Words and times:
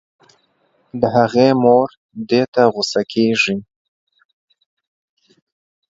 د 0.99 1.01
هغې 1.15 1.47
مور 1.63 1.87
دې 2.29 2.43
ته 2.53 2.61
غو 2.73 2.83
سه 2.91 3.01
کيږي 3.13 3.55